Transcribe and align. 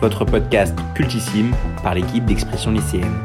Votre 0.00 0.24
podcast 0.24 0.78
cultissime 0.94 1.52
par 1.82 1.94
l'équipe 1.94 2.24
d'expression 2.24 2.70
lycéenne. 2.70 3.16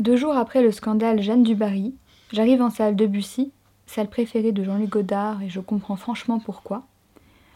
Deux 0.00 0.16
jours 0.16 0.36
après 0.36 0.62
le 0.62 0.70
scandale 0.70 1.22
Jeanne 1.22 1.42
Dubarry, 1.42 1.94
j'arrive 2.30 2.60
en 2.60 2.68
salle 2.68 2.94
Debussy, 2.94 3.52
salle 3.86 4.10
préférée 4.10 4.52
de 4.52 4.62
Jean-Luc 4.62 4.90
Godard 4.90 5.42
et 5.42 5.48
je 5.48 5.60
comprends 5.60 5.96
franchement 5.96 6.40
pourquoi, 6.40 6.82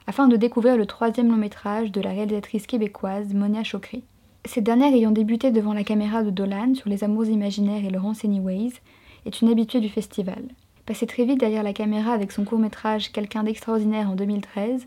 afin 0.06 0.28
de 0.28 0.36
découvrir 0.36 0.78
le 0.78 0.86
troisième 0.86 1.28
long 1.28 1.36
métrage 1.36 1.92
de 1.92 2.00
la 2.00 2.08
réalisatrice 2.08 2.66
québécoise 2.66 3.34
Monia 3.34 3.62
Chokri. 3.62 4.02
Cette 4.46 4.64
dernière 4.64 4.94
ayant 4.94 5.10
débuté 5.10 5.50
devant 5.50 5.74
la 5.74 5.84
caméra 5.84 6.22
de 6.22 6.30
Dolan 6.30 6.74
sur 6.74 6.88
Les 6.88 7.04
Amours 7.04 7.26
imaginaires 7.26 7.84
et 7.84 7.90
Laurence 7.90 8.24
Anyways, 8.24 8.72
est 9.26 9.42
une 9.42 9.50
habituée 9.50 9.80
du 9.80 9.90
festival. 9.90 10.42
Passée 10.86 11.06
très 11.06 11.26
vite 11.26 11.38
derrière 11.38 11.62
la 11.62 11.74
caméra 11.74 12.12
avec 12.12 12.32
son 12.32 12.46
court-métrage 12.46 13.12
Quelqu'un 13.12 13.44
d'extraordinaire 13.44 14.08
en 14.08 14.16
2013, 14.16 14.86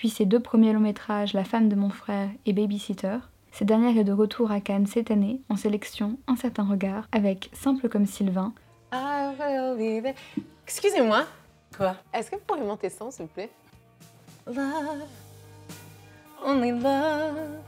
puis 0.00 0.08
ses 0.08 0.24
deux 0.24 0.40
premiers 0.40 0.72
longs 0.72 0.80
métrages 0.80 1.34
La 1.34 1.44
femme 1.44 1.68
de 1.68 1.76
mon 1.76 1.90
frère 1.90 2.30
et 2.46 2.54
Babysitter, 2.54 3.18
cette 3.52 3.68
dernière 3.68 3.98
est 3.98 4.04
de 4.04 4.14
retour 4.14 4.50
à 4.50 4.58
Cannes 4.62 4.86
cette 4.86 5.10
année 5.10 5.42
en 5.50 5.56
sélection 5.56 6.18
Un 6.26 6.36
certain 6.36 6.64
regard 6.64 7.06
avec 7.12 7.50
Simple 7.52 7.90
comme 7.90 8.06
Sylvain. 8.06 8.54
Excusez-moi. 10.64 11.26
Quoi? 11.76 11.96
Est-ce 12.14 12.30
que 12.30 12.36
vous 12.36 12.42
pourriez 12.46 12.64
monter 12.64 12.88
son, 12.88 13.10
s'il 13.10 13.26
vous 13.26 13.32
plaît? 13.32 13.50
Love, 14.46 15.02
only 16.46 16.70
love. 16.70 17.58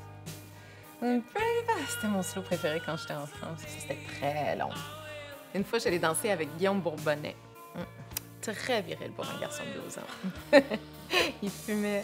C'était 1.01 2.09
mon 2.09 2.23
slow 2.23 2.41
préféré 2.41 2.81
quand 2.87 2.97
j'étais 2.97 3.13
en 3.13 3.27
France. 3.27 3.61
C'était 3.67 3.99
très 4.17 4.57
long. 4.57 4.71
Une 5.55 5.65
fois, 5.65 5.79
j'allais 5.79 5.99
danser 5.99 6.31
avec 6.31 6.49
Guillaume 6.57 6.81
Bourbonnais. 6.81 7.37
Hum, 7.77 7.85
très 8.41 8.81
viril 8.81 9.11
pour 9.11 9.27
un 9.27 9.39
garçon 9.39 9.65
de 9.77 9.83
12 9.83 9.99
ans. 9.99 10.63
Il 11.43 11.51
fumait. 11.51 12.03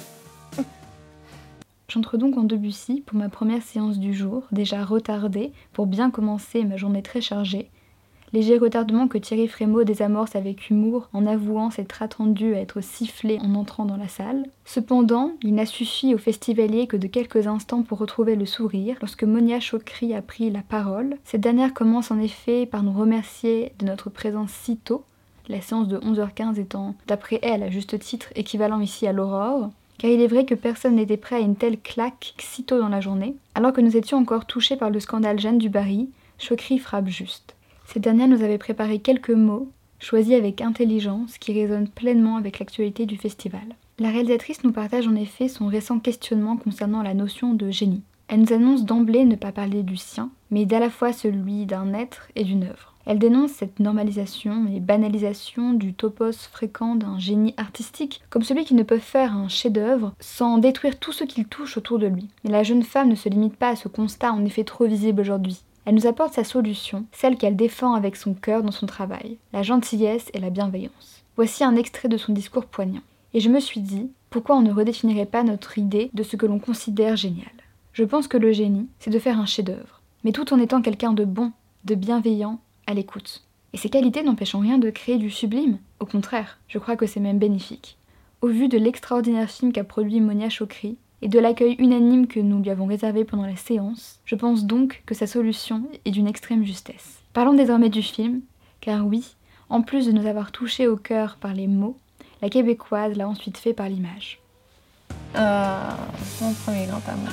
J'entre 1.90 2.18
donc 2.18 2.36
en 2.36 2.44
Debussy 2.44 3.02
pour 3.06 3.18
ma 3.18 3.28
première 3.28 3.62
séance 3.62 3.98
du 3.98 4.12
jour, 4.14 4.44
déjà 4.52 4.84
retardée 4.84 5.52
pour 5.72 5.86
bien 5.86 6.10
commencer 6.10 6.64
ma 6.64 6.76
journée 6.76 7.02
très 7.02 7.20
chargée, 7.20 7.70
Léger 8.34 8.58
retardement 8.58 9.08
que 9.08 9.16
Thierry 9.16 9.48
Frémaux 9.48 9.84
désamorce 9.84 10.36
avec 10.36 10.68
humour 10.68 11.08
en 11.14 11.24
avouant 11.24 11.70
s'être 11.70 12.02
attendu 12.02 12.54
à 12.54 12.60
être 12.60 12.82
sifflé 12.82 13.38
en 13.40 13.54
entrant 13.54 13.86
dans 13.86 13.96
la 13.96 14.08
salle. 14.08 14.44
Cependant, 14.66 15.32
il 15.42 15.54
n'a 15.54 15.64
suffi 15.64 16.14
au 16.14 16.18
festivalier 16.18 16.86
que 16.86 16.98
de 16.98 17.06
quelques 17.06 17.46
instants 17.46 17.82
pour 17.82 17.98
retrouver 17.98 18.36
le 18.36 18.44
sourire 18.44 18.96
lorsque 19.00 19.24
Monia 19.24 19.60
Chokri 19.60 20.14
a 20.14 20.20
pris 20.20 20.50
la 20.50 20.60
parole. 20.60 21.16
Cette 21.24 21.40
dernière 21.40 21.72
commence 21.72 22.10
en 22.10 22.18
effet 22.18 22.66
par 22.66 22.82
nous 22.82 22.92
remercier 22.92 23.72
de 23.78 23.86
notre 23.86 24.10
présence 24.10 24.50
si 24.50 24.76
tôt, 24.76 25.04
la 25.48 25.62
séance 25.62 25.88
de 25.88 25.96
11h15 25.96 26.60
étant, 26.60 26.94
d'après 27.06 27.38
elle, 27.42 27.62
à 27.62 27.70
juste 27.70 27.98
titre, 27.98 28.28
équivalent 28.36 28.80
ici 28.80 29.06
à 29.06 29.12
l'aurore 29.14 29.70
car 29.98 30.10
il 30.10 30.20
est 30.20 30.28
vrai 30.28 30.44
que 30.44 30.54
personne 30.54 30.94
n'était 30.94 31.16
prêt 31.16 31.36
à 31.36 31.40
une 31.40 31.56
telle 31.56 31.78
claque 31.78 32.34
si 32.38 32.64
tôt 32.64 32.78
dans 32.78 32.88
la 32.88 33.00
journée. 33.00 33.34
Alors 33.54 33.72
que 33.72 33.80
nous 33.80 33.96
étions 33.96 34.18
encore 34.18 34.46
touchés 34.46 34.76
par 34.76 34.90
le 34.90 35.00
scandale 35.00 35.38
Jeanne 35.38 35.58
du 35.58 35.68
Barry, 35.68 36.08
Chokri 36.38 36.78
frappe 36.78 37.08
juste. 37.08 37.56
Cette 37.84 38.02
dernière 38.02 38.28
nous 38.28 38.42
avait 38.42 38.58
préparé 38.58 39.00
quelques 39.00 39.30
mots, 39.30 39.68
choisis 39.98 40.34
avec 40.34 40.60
intelligence, 40.60 41.38
qui 41.38 41.52
résonnent 41.52 41.88
pleinement 41.88 42.36
avec 42.36 42.58
l'actualité 42.58 43.06
du 43.06 43.16
festival. 43.16 43.76
La 43.98 44.10
réalisatrice 44.10 44.62
nous 44.62 44.72
partage 44.72 45.08
en 45.08 45.16
effet 45.16 45.48
son 45.48 45.66
récent 45.66 45.98
questionnement 45.98 46.56
concernant 46.56 47.02
la 47.02 47.14
notion 47.14 47.54
de 47.54 47.70
génie. 47.70 48.02
Elle 48.28 48.42
nous 48.42 48.52
annonce 48.52 48.84
d'emblée 48.84 49.24
ne 49.24 49.34
pas 49.34 49.52
parler 49.52 49.82
du 49.82 49.96
sien, 49.96 50.30
mais 50.50 50.64
d'à 50.64 50.80
la 50.80 50.90
fois 50.90 51.12
celui 51.12 51.66
d'un 51.66 51.94
être 51.94 52.28
et 52.36 52.44
d'une 52.44 52.64
œuvre. 52.64 52.94
Elle 53.06 53.18
dénonce 53.18 53.52
cette 53.52 53.80
normalisation 53.80 54.66
et 54.66 54.80
banalisation 54.80 55.72
du 55.72 55.94
topos 55.94 56.46
fréquent 56.52 56.94
d'un 56.94 57.18
génie 57.18 57.54
artistique, 57.56 58.20
comme 58.28 58.42
celui 58.42 58.66
qui 58.66 58.74
ne 58.74 58.82
peut 58.82 58.98
faire 58.98 59.34
un 59.34 59.48
chef-d'œuvre 59.48 60.12
sans 60.20 60.58
détruire 60.58 60.98
tout 60.98 61.12
ce 61.12 61.24
qu'il 61.24 61.46
touche 61.46 61.78
autour 61.78 61.98
de 61.98 62.06
lui. 62.06 62.28
Mais 62.44 62.50
la 62.50 62.62
jeune 62.62 62.82
femme 62.82 63.08
ne 63.08 63.14
se 63.14 63.30
limite 63.30 63.56
pas 63.56 63.70
à 63.70 63.76
ce 63.76 63.88
constat 63.88 64.32
en 64.32 64.44
effet 64.44 64.64
trop 64.64 64.84
visible 64.84 65.22
aujourd'hui. 65.22 65.62
Elle 65.86 65.94
nous 65.94 66.06
apporte 66.06 66.34
sa 66.34 66.44
solution, 66.44 67.06
celle 67.12 67.38
qu'elle 67.38 67.56
défend 67.56 67.94
avec 67.94 68.14
son 68.14 68.34
cœur 68.34 68.62
dans 68.62 68.72
son 68.72 68.84
travail, 68.84 69.38
la 69.54 69.62
gentillesse 69.62 70.30
et 70.34 70.38
la 70.38 70.50
bienveillance. 70.50 71.24
Voici 71.36 71.64
un 71.64 71.76
extrait 71.76 72.08
de 72.08 72.18
son 72.18 72.34
discours 72.34 72.66
poignant. 72.66 73.00
Et 73.32 73.40
je 73.40 73.48
me 73.48 73.58
suis 73.58 73.80
dit, 73.80 74.10
pourquoi 74.28 74.56
on 74.56 74.60
ne 74.60 74.72
redéfinirait 74.72 75.24
pas 75.24 75.44
notre 75.44 75.78
idée 75.78 76.10
de 76.12 76.22
ce 76.22 76.36
que 76.36 76.44
l'on 76.44 76.58
considère 76.58 77.16
génial? 77.16 77.46
Je 77.94 78.04
pense 78.04 78.28
que 78.28 78.36
le 78.36 78.52
génie, 78.52 78.88
c'est 78.98 79.10
de 79.10 79.18
faire 79.18 79.40
un 79.40 79.46
chef-d'œuvre, 79.46 79.97
mais 80.24 80.32
tout 80.32 80.52
en 80.52 80.58
étant 80.58 80.82
quelqu'un 80.82 81.12
de 81.12 81.24
bon, 81.24 81.52
de 81.84 81.94
bienveillant, 81.94 82.60
à 82.86 82.94
l'écoute. 82.94 83.44
Et 83.72 83.76
ces 83.76 83.90
qualités 83.90 84.22
n'empêchent 84.22 84.54
rien 84.54 84.78
de 84.78 84.90
créer 84.90 85.18
du 85.18 85.30
sublime. 85.30 85.78
Au 86.00 86.06
contraire, 86.06 86.58
je 86.68 86.78
crois 86.78 86.96
que 86.96 87.06
c'est 87.06 87.20
même 87.20 87.38
bénéfique. 87.38 87.98
Au 88.40 88.48
vu 88.48 88.68
de 88.68 88.78
l'extraordinaire 88.78 89.50
film 89.50 89.72
qu'a 89.72 89.84
produit 89.84 90.20
Monia 90.20 90.48
Chokri, 90.48 90.96
et 91.20 91.28
de 91.28 91.38
l'accueil 91.38 91.74
unanime 91.78 92.26
que 92.26 92.40
nous 92.40 92.62
lui 92.62 92.70
avons 92.70 92.86
réservé 92.86 93.24
pendant 93.24 93.46
la 93.46 93.56
séance, 93.56 94.20
je 94.24 94.34
pense 94.34 94.64
donc 94.64 95.02
que 95.06 95.14
sa 95.14 95.26
solution 95.26 95.82
est 96.04 96.10
d'une 96.10 96.28
extrême 96.28 96.64
justesse. 96.64 97.18
Parlons 97.32 97.54
désormais 97.54 97.88
du 97.88 98.02
film, 98.02 98.40
car 98.80 99.06
oui, 99.06 99.34
en 99.68 99.82
plus 99.82 100.06
de 100.06 100.12
nous 100.12 100.26
avoir 100.26 100.52
touchés 100.52 100.86
au 100.86 100.96
cœur 100.96 101.36
par 101.40 101.54
les 101.54 101.66
mots, 101.66 101.96
la 102.40 102.48
québécoise 102.48 103.16
l'a 103.16 103.28
ensuite 103.28 103.58
fait 103.58 103.74
par 103.74 103.88
l'image. 103.88 104.38
Euh, 105.36 105.90
mon 106.40 106.52
premier 106.54 106.86
grand 106.86 107.06
amour. 107.08 107.28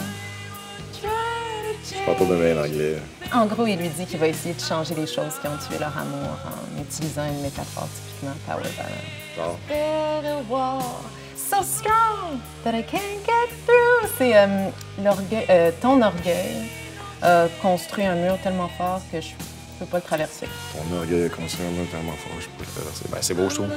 Je 1.92 2.06
parle 2.06 2.18
pas 2.18 2.36
bien 2.36 2.56
l'anglais. 2.56 2.98
En 3.34 3.46
gros, 3.46 3.66
il 3.68 3.78
lui 3.78 3.90
dit 3.90 4.06
qu'il 4.06 4.20
va 4.20 4.28
essayer 4.28 4.56
de 4.56 4.62
changer 4.62 4.96
les 4.96 5.08
choses 5.08 5.40
qui 5.42 5.48
ont 5.48 5.58
tué 5.68 5.78
leur 5.80 5.96
amour 5.98 6.38
en 6.46 6.82
utilisant 6.82 7.26
une 7.28 7.42
métaphore 7.42 7.88
typiquement 7.96 8.36
power 8.46 8.64
balance 8.78 9.26
so 11.46 11.62
strong 11.62 12.42
that 12.64 12.74
I 12.74 12.82
can't 12.82 13.24
get 13.26 13.50
through. 13.66 14.10
C'est 14.18 14.36
euh, 14.36 14.70
l'orgueil, 15.04 15.46
euh, 15.50 15.72
ton 15.82 16.02
orgueil 16.02 16.70
a 17.22 17.48
construit 17.62 18.06
un 18.06 18.16
mur 18.16 18.38
tellement 18.44 18.68
fort 18.68 19.02
que 19.12 19.22
je 19.22 19.30
peux 19.80 19.86
pas 19.86 19.98
le 19.98 20.04
traverser. 20.04 20.48
Ton 20.74 20.98
orgueil 20.98 21.26
a 21.26 21.30
construit 21.30 21.66
un 21.68 21.72
mur 21.72 21.86
tellement 21.92 22.14
fort 22.14 22.36
que 22.36 22.44
je 22.44 22.48
peux 22.50 22.64
pas 22.64 22.70
le 22.70 22.76
traverser. 22.76 23.06
Ben, 23.12 23.18
c'est 23.22 23.34
beau, 23.34 23.50
je 23.50 23.56
trouve. 23.56 23.70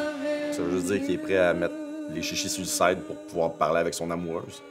Ça 0.53 0.63
veut 0.63 0.71
juste 0.71 0.87
dire 0.87 1.01
qu'il 1.03 1.15
est 1.15 1.19
prêt 1.19 1.39
à 1.39 1.55
mettre 1.55 1.75
les 2.11 2.23
chichis 2.23 2.49
sur 2.49 2.63
le 2.63 2.67
side 2.67 3.01
pour 3.07 3.17
pouvoir 3.17 3.53
parler 3.53 3.81
avec 3.81 3.95
son 3.95 4.11
amoureuse. 4.11 4.63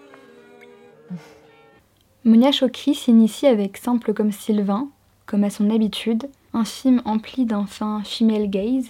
Monia 2.28 2.52
Chokri 2.52 2.94
s'initie 2.94 3.48
avec 3.48 3.78
Simple 3.78 4.14
comme 4.14 4.34
Sylvain, 4.34 4.90
comme 5.26 5.46
à 5.46 5.50
son 5.50 5.70
habitude, 5.70 6.28
un 6.54 6.66
film 6.66 7.02
empli 7.06 7.46
d'un 7.46 7.66
fin 7.66 8.04
female 8.04 8.50
gaze, 8.50 8.90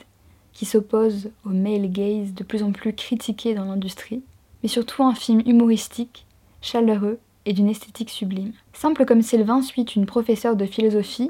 qui 0.53 0.65
s'oppose 0.65 1.29
au 1.45 1.49
male 1.49 1.91
gaze 1.91 2.33
de 2.33 2.43
plus 2.43 2.63
en 2.63 2.71
plus 2.71 2.93
critiqué 2.93 3.53
dans 3.53 3.65
l'industrie, 3.65 4.23
mais 4.63 4.69
surtout 4.69 5.03
un 5.03 5.13
film 5.13 5.43
humoristique, 5.45 6.25
chaleureux 6.63 7.19
et 7.45 7.53
d'une 7.53 7.69
esthétique 7.69 8.09
sublime. 8.09 8.53
Simple 8.73 9.05
comme 9.05 9.21
Sylvain 9.21 9.61
suit 9.61 9.83
une 9.83 10.07
professeure 10.07 10.55
de 10.55 10.65
philosophie 10.65 11.29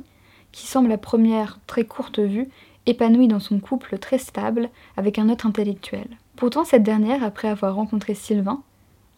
qui 0.53 0.65
semble 0.65 0.93
à 0.93 0.97
première 0.97 1.59
très 1.67 1.83
courte 1.83 2.19
vue 2.19 2.47
épanouie 2.85 3.27
dans 3.27 3.41
son 3.41 3.59
couple 3.59 3.97
très 3.97 4.17
stable 4.17 4.69
avec 4.95 5.19
un 5.19 5.27
autre 5.27 5.45
intellectuel. 5.45 6.07
Pourtant 6.37 6.63
cette 6.63 6.83
dernière, 6.83 7.21
après 7.25 7.49
avoir 7.49 7.75
rencontré 7.75 8.13
Sylvain, 8.13 8.63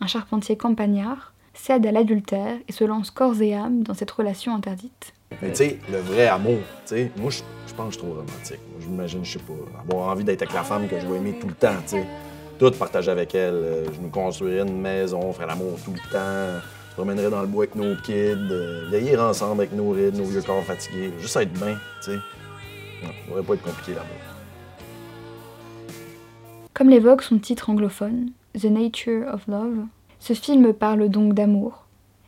un 0.02 0.08
charpentier 0.08 0.58
campagnard, 0.58 1.36
cède 1.54 1.86
à 1.86 1.92
l'adultère 1.92 2.58
et 2.68 2.72
se 2.72 2.84
lance 2.84 3.12
corps 3.12 3.42
et 3.42 3.54
âme 3.54 3.84
dans 3.84 3.94
cette 3.94 4.12
relation 4.12 4.56
interdite. 4.56 5.14
Mais 5.42 5.50
tu 5.52 5.56
sais, 5.56 5.80
le 5.92 6.00
vrai 6.00 6.28
amour, 6.28 6.60
tu 6.86 6.96
sais, 6.96 7.12
moi, 7.18 7.30
je, 7.30 7.74
pense 7.74 7.88
que 7.88 7.94
je 7.94 8.00
suis 8.00 8.08
trop 8.08 8.14
romantique. 8.14 8.60
Moi, 8.72 8.80
j'imagine, 8.82 9.24
je 9.24 9.34
sais 9.34 9.40
pas, 9.40 9.54
avoir 9.82 10.10
envie 10.10 10.24
d'être 10.24 10.42
avec 10.42 10.54
la 10.54 10.64
femme 10.64 10.88
que 10.88 11.00
je 11.00 11.06
veux 11.06 11.18
aimer 11.18 11.36
tout 11.40 11.48
le 11.48 11.54
temps, 11.54 11.76
tu 11.84 11.98
sais. 11.98 12.06
Tout 12.58 12.72
partager 12.72 13.10
avec 13.12 13.34
elle. 13.36 13.54
Euh, 13.54 13.86
je 13.94 14.02
me 14.02 14.10
construirais 14.10 14.68
une 14.68 14.82
maison, 14.82 15.32
faire 15.32 15.48
l'amour 15.48 15.78
tout 15.86 15.94
le 15.94 16.12
temps. 16.12 16.60
Je 16.90 16.96
promènerais 16.96 17.30
dans 17.30 17.42
le 17.42 17.48
bois 17.48 17.64
avec 17.64 17.76
nos 17.76 17.96
kids, 17.96 18.36
euh, 18.52 18.88
vieillir 18.90 19.22
ensemble 19.22 19.62
avec 19.62 19.74
nos 19.74 19.92
rides, 19.92 20.18
nos 20.18 20.26
vieux 20.26 20.42
corps 20.42 20.64
fatigués. 20.64 21.14
Juste 21.22 21.38
être 21.38 21.54
bien, 21.54 21.78
tu 22.04 22.12
sais. 22.12 22.18
Ça 23.02 23.08
devrait 23.28 23.44
pas 23.44 23.54
être 23.54 23.64
compliqué, 23.64 23.94
l'amour. 23.94 24.18
Comme 26.74 26.90
l'évoque 26.90 27.24
son 27.24 27.40
titre 27.40 27.70
anglophone, 27.70 28.32
The 28.60 28.66
Nature 28.66 29.34
of 29.34 29.48
Love, 29.48 29.86
ce 30.20 30.34
film 30.34 30.74
parle 30.74 31.10
donc 31.10 31.34
d'amour, 31.34 31.86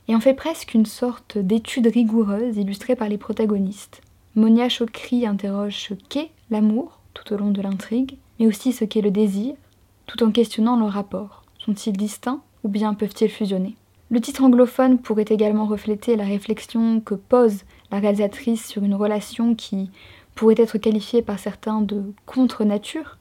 et 0.07 0.15
en 0.15 0.19
fait 0.19 0.33
presque 0.33 0.73
une 0.73 0.85
sorte 0.85 1.37
d'étude 1.37 1.87
rigoureuse 1.87 2.57
illustrée 2.57 2.95
par 2.95 3.09
les 3.09 3.17
protagonistes. 3.17 4.01
Monia 4.35 4.69
Chokri 4.69 5.25
interroge 5.25 5.77
ce 5.77 5.93
qu'est 5.93 6.31
l'amour 6.49 6.99
tout 7.13 7.33
au 7.33 7.37
long 7.37 7.51
de 7.51 7.61
l'intrigue, 7.61 8.17
mais 8.39 8.47
aussi 8.47 8.71
ce 8.71 8.85
qu'est 8.85 9.01
le 9.01 9.11
désir, 9.11 9.55
tout 10.05 10.23
en 10.23 10.31
questionnant 10.31 10.77
leurs 10.77 10.93
rapports. 10.93 11.43
Sont-ils 11.59 11.95
distincts 11.95 12.41
ou 12.63 12.69
bien 12.69 12.93
peuvent-ils 12.93 13.29
fusionner? 13.29 13.75
Le 14.09 14.19
titre 14.19 14.43
anglophone 14.43 14.97
pourrait 14.97 15.25
également 15.29 15.65
refléter 15.65 16.15
la 16.15 16.25
réflexion 16.25 16.99
que 17.01 17.15
pose 17.15 17.63
la 17.91 17.99
réalisatrice 17.99 18.65
sur 18.65 18.83
une 18.83 18.95
relation 18.95 19.55
qui 19.55 19.89
pourrait 20.35 20.55
être 20.57 20.77
qualifiée 20.77 21.21
par 21.21 21.39
certains 21.39 21.81
de 21.81 22.13
contre-nature 22.25 23.17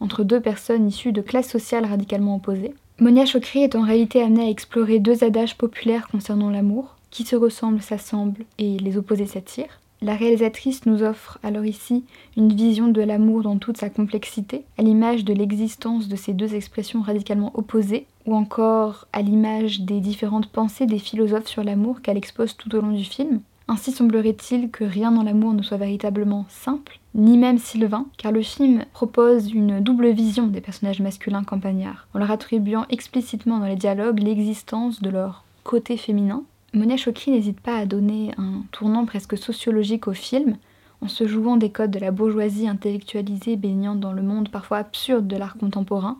entre 0.00 0.24
deux 0.24 0.40
personnes 0.40 0.88
issues 0.88 1.12
de 1.12 1.20
classes 1.20 1.50
sociales 1.50 1.86
radicalement 1.86 2.36
opposées. 2.36 2.74
Monia 3.02 3.26
Chokri 3.26 3.64
est 3.64 3.74
en 3.74 3.82
réalité 3.82 4.22
amenée 4.22 4.44
à 4.44 4.48
explorer 4.48 5.00
deux 5.00 5.24
adages 5.24 5.58
populaires 5.58 6.06
concernant 6.06 6.50
l'amour, 6.50 6.94
qui 7.10 7.24
se 7.24 7.34
ressemblent 7.34 7.82
s'assemblent 7.82 8.44
et 8.58 8.78
les 8.78 8.96
opposés 8.96 9.26
s'attirent. 9.26 9.80
La 10.02 10.14
réalisatrice 10.14 10.86
nous 10.86 11.02
offre 11.02 11.40
alors 11.42 11.64
ici 11.64 12.04
une 12.36 12.54
vision 12.54 12.86
de 12.86 13.02
l'amour 13.02 13.42
dans 13.42 13.58
toute 13.58 13.76
sa 13.76 13.90
complexité, 13.90 14.62
à 14.78 14.82
l'image 14.82 15.24
de 15.24 15.34
l'existence 15.34 16.06
de 16.06 16.14
ces 16.14 16.32
deux 16.32 16.54
expressions 16.54 17.02
radicalement 17.02 17.50
opposées, 17.54 18.06
ou 18.24 18.36
encore 18.36 19.08
à 19.12 19.20
l'image 19.20 19.80
des 19.80 19.98
différentes 19.98 20.46
pensées 20.46 20.86
des 20.86 21.00
philosophes 21.00 21.48
sur 21.48 21.64
l'amour 21.64 22.02
qu'elle 22.02 22.16
expose 22.16 22.56
tout 22.56 22.72
au 22.72 22.80
long 22.80 22.92
du 22.92 23.02
film. 23.02 23.40
Ainsi 23.72 23.90
semblerait-il 23.90 24.70
que 24.70 24.84
rien 24.84 25.12
dans 25.12 25.22
l'amour 25.22 25.54
ne 25.54 25.62
soit 25.62 25.78
véritablement 25.78 26.44
simple, 26.50 27.00
ni 27.14 27.38
même 27.38 27.56
Sylvain, 27.56 28.04
car 28.18 28.30
le 28.30 28.42
film 28.42 28.84
propose 28.92 29.50
une 29.50 29.80
double 29.80 30.10
vision 30.10 30.46
des 30.46 30.60
personnages 30.60 31.00
masculins 31.00 31.42
campagnards, 31.42 32.06
en 32.12 32.18
leur 32.18 32.30
attribuant 32.30 32.84
explicitement 32.90 33.60
dans 33.60 33.66
les 33.66 33.76
dialogues 33.76 34.18
l'existence 34.18 35.00
de 35.00 35.08
leur 35.08 35.44
côté 35.64 35.96
féminin, 35.96 36.42
Monia 36.74 36.98
Chokri 36.98 37.30
n'hésite 37.30 37.60
pas 37.62 37.78
à 37.78 37.86
donner 37.86 38.32
un 38.36 38.60
tournant 38.72 39.06
presque 39.06 39.38
sociologique 39.38 40.06
au 40.06 40.12
film, 40.12 40.58
en 41.00 41.08
se 41.08 41.26
jouant 41.26 41.56
des 41.56 41.70
codes 41.70 41.92
de 41.92 41.98
la 41.98 42.10
bourgeoisie 42.10 42.68
intellectualisée 42.68 43.56
baignant 43.56 43.94
dans 43.94 44.12
le 44.12 44.20
monde 44.20 44.50
parfois 44.50 44.76
absurde 44.76 45.26
de 45.26 45.36
l'art 45.36 45.56
contemporain, 45.56 46.18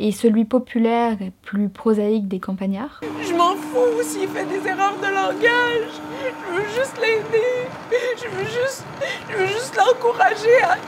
et 0.00 0.12
celui 0.12 0.46
populaire 0.46 1.20
et 1.20 1.30
plus 1.42 1.68
prosaïque 1.68 2.26
des 2.26 2.40
campagnards. 2.40 3.00
Je 3.22 3.34
m'en 3.34 3.54
fous 3.54 4.02
s'il 4.02 4.28
fait 4.28 4.46
des 4.46 4.66
erreurs 4.66 4.96
de 4.96 5.14
langage. 5.14 5.92
Je 6.24 6.56
veux 6.56 6.68
juste 6.74 6.98
l'aider. 7.00 7.68
Je 8.16 8.28
veux 8.28 8.44
juste, 8.44 8.84
je 9.30 9.36
veux 9.36 9.46
juste 9.46 9.76
l'encourager 9.76 10.62
à, 10.62 10.78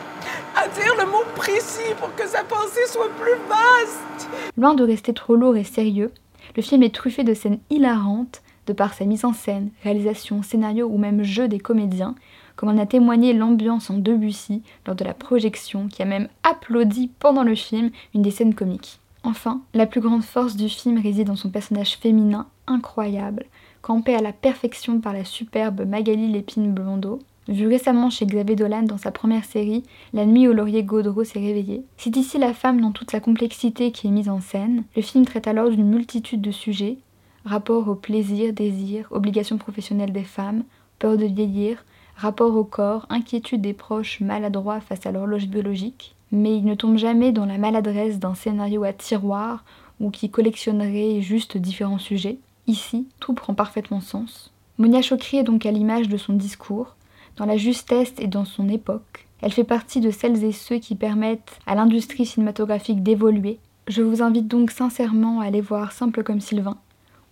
à 0.59 0.69
dire 0.69 0.95
le 0.99 1.07
mot 1.07 1.25
précis 1.37 1.95
pour 2.01 2.15
que 2.15 2.27
sa 2.27 2.43
pensée 2.43 2.87
soit 2.87 3.11
plus 3.21 3.39
vaste. 3.49 4.31
Loin 4.57 4.75
de 4.75 4.83
rester 4.83 5.13
trop 5.13 5.37
lourd 5.37 5.57
et 5.57 5.65
sérieux, 5.65 6.11
le 6.57 6.63
film 6.63 6.83
est 6.83 6.95
truffé 6.95 7.23
de 7.23 7.35
scènes 7.35 7.61
hilarantes 7.69 8.43
de 8.67 8.73
par 8.73 8.95
sa 8.95 9.05
mise 9.05 9.25
en 9.25 9.33
scène, 9.33 9.71
réalisation, 9.83 10.43
scénario 10.43 10.87
ou 10.87 10.97
même 10.97 11.23
jeu 11.23 11.49
des 11.49 11.59
comédiens, 11.59 12.15
comme 12.57 12.69
en 12.69 12.79
a 12.79 12.87
témoigné 12.87 13.33
l'ambiance 13.33 13.91
en 13.91 13.99
Debussy 13.99 14.63
lors 14.87 14.97
de 14.97 15.05
la 15.05 15.15
projection, 15.15 15.89
qui 15.89 16.03
a 16.03 16.07
même 16.07 16.29
applaudi 16.45 17.11
pendant 17.19 17.43
le 17.43 17.55
film 17.55 17.91
une 18.15 18.23
des 18.23 18.31
scènes 18.31 18.55
comiques. 18.55 19.01
Enfin, 19.25 19.63
la 19.73 19.87
plus 19.87 20.01
grande 20.01 20.25
force 20.25 20.57
du 20.57 20.69
film 20.69 21.01
réside 21.01 21.29
dans 21.29 21.37
son 21.37 21.51
personnage 21.51 21.97
féminin 21.97 22.47
incroyable, 22.67 23.47
campé 23.81 24.15
à 24.15 24.21
la 24.21 24.33
perfection 24.33 25.01
par 25.01 25.13
la 25.13 25.25
superbe 25.25 25.87
Magali 25.87 26.29
Lépine 26.31 26.73
Blondeau, 26.73 27.21
Vu 27.49 27.67
récemment 27.67 28.09
chez 28.09 28.25
Xavier 28.25 28.55
Dolan 28.55 28.85
dans 28.85 28.99
sa 28.99 29.11
première 29.11 29.45
série, 29.45 29.83
La 30.13 30.27
nuit 30.27 30.47
où 30.47 30.53
Laurier 30.53 30.85
Gaudreau 30.85 31.25
s'est 31.25 31.41
réveillé, 31.41 31.83
c'est 31.97 32.17
ici 32.17 32.39
la 32.39 32.55
femme 32.55 32.81
dans 32.81 32.93
toute 32.93 33.11
sa 33.11 33.19
complexité 33.19 33.91
qui 33.91 34.07
est 34.07 34.13
mise 34.13 34.29
en 34.29 34.41
scène. 34.41 34.85
Le 34.95 35.03
film 35.03 35.27
traite 35.27 35.49
alors 35.49 35.69
d'une 35.69 35.89
multitude 35.89 36.41
de 36.41 36.53
sujets, 36.53 36.99
rapport 37.45 37.89
au 37.89 37.97
plaisir, 37.97 38.53
désir, 38.53 39.09
obligations 39.11 39.59
professionnelles 39.59 40.13
des 40.13 40.23
femmes, 40.23 40.63
peur 41.01 41.17
de 41.17 41.27
vieillir, 41.27 41.85
rapport 42.15 42.55
au 42.55 42.63
corps, 42.63 43.07
inquiétude 43.11 43.61
des 43.61 43.75
proches 43.75 44.21
maladroits 44.21 44.81
face 44.81 45.05
à 45.05 45.11
l'horloge 45.11 45.49
biologique, 45.49 46.15
mais 46.33 46.57
il 46.57 46.65
ne 46.65 46.75
tombe 46.75 46.97
jamais 46.97 47.31
dans 47.31 47.47
la 47.47 47.59
maladresse 47.59 48.19
d'un 48.19 48.35
scénario 48.35 48.83
à 48.85 48.93
tiroir 48.93 49.65
ou 50.01 50.11
qui 50.11 50.31
collectionnerait 50.31 51.21
juste 51.21 51.59
différents 51.59 51.99
sujets. 51.99 52.39
Ici, 52.67 53.07
tout 53.21 53.35
prend 53.35 53.55
parfaitement 53.55 54.01
sens. 54.01 54.53
Monia 54.79 55.03
Chokri 55.03 55.37
est 55.37 55.45
donc 55.45 55.67
à 55.67 55.71
l'image 55.71 56.09
de 56.09 56.17
son 56.17 56.33
discours, 56.33 56.97
dans 57.37 57.45
la 57.45 57.57
justesse 57.57 58.15
et 58.19 58.27
dans 58.27 58.45
son 58.45 58.69
époque. 58.69 59.27
Elle 59.43 59.53
fait 59.53 59.65
partie 59.65 60.01
de 60.01 60.11
celles 60.11 60.43
et 60.45 60.53
ceux 60.53 60.79
qui 60.79 60.95
permettent 60.95 61.59
à 61.67 61.75
l'industrie 61.75 62.27
cinématographique 62.27 63.03
d'évoluer. 63.03 63.59
Je 63.89 64.03
vous 64.03 64.23
invite 64.23 64.49
donc 64.49 64.71
sincèrement 64.71 65.41
à 65.41 65.47
aller 65.47 65.61
voir 65.61 65.93
Simple 65.93 66.23
comme 66.23 66.41
Sylvain, 66.41 66.79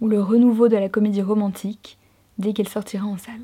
ou 0.00 0.08
le 0.08 0.20
renouveau 0.20 0.68
de 0.68 0.76
la 0.76 0.88
comédie 0.88 1.22
romantique, 1.22 1.96
dès 2.38 2.52
qu'elle 2.52 2.68
sortira 2.68 3.06
en 3.06 3.16
salle. 3.16 3.40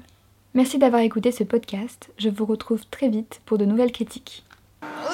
Merci 0.54 0.78
d'avoir 0.78 1.02
écouté 1.02 1.32
ce 1.32 1.44
podcast, 1.44 2.12
je 2.18 2.28
vous 2.28 2.46
retrouve 2.46 2.84
très 2.90 3.08
vite 3.08 3.40
pour 3.46 3.58
de 3.58 3.64
nouvelles 3.64 3.92
critiques. 3.92 4.44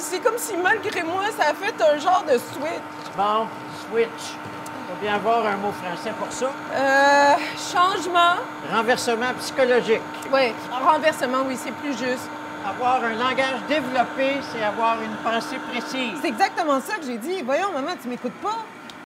C'est 0.02 0.19
comme 0.19 0.37
si 0.37 0.56
malgré 0.56 1.02
moi, 1.04 1.25
ça 1.38 1.50
a 1.50 1.54
fait 1.54 1.75
un 1.81 1.96
genre 1.96 2.25
de 2.25 2.37
switch. 2.37 3.16
Bon, 3.16 3.46
switch. 3.88 4.34
Il 4.34 4.94
faut 4.94 5.00
bien 5.00 5.14
avoir 5.14 5.46
un 5.46 5.56
mot 5.56 5.72
français 5.72 6.12
pour 6.19 6.31
ça. 6.31 6.50
Euh, 6.75 7.34
changement. 7.56 8.34
Renversement 8.70 9.32
psychologique. 9.38 10.02
Oui, 10.32 10.52
renversement, 10.70 11.44
oui, 11.46 11.56
c'est 11.56 11.70
plus 11.72 11.96
juste. 11.96 12.28
Avoir 12.69 12.96
un 13.04 13.14
langage 13.14 13.60
développé, 13.69 14.40
c'est 14.52 14.62
avoir 14.62 14.96
une 15.00 15.16
pensée 15.25 15.58
précise. 15.70 16.19
C'est 16.20 16.28
exactement 16.28 16.81
ça 16.81 16.96
que 16.96 17.06
j'ai 17.06 17.19
dit. 17.19 17.43
Voyons, 17.43 17.70
maman, 17.72 17.93
tu 18.00 18.08
m'écoutes 18.08 18.40
pas? 18.43 18.58